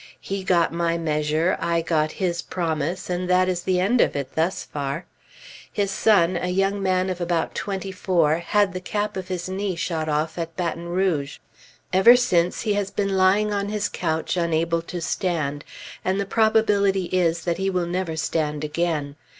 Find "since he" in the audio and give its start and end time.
12.15-12.73